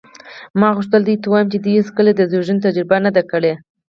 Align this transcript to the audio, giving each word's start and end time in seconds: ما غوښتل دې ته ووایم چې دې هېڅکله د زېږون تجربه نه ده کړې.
ما 0.59 0.69
غوښتل 0.75 1.01
دې 1.05 1.15
ته 1.21 1.25
ووایم 1.27 1.47
چې 1.51 1.57
دې 1.63 1.71
هېڅکله 1.79 2.11
د 2.15 2.21
زېږون 2.31 2.57
تجربه 2.65 2.97
نه 3.05 3.11
ده 3.15 3.23
کړې. 3.31 3.53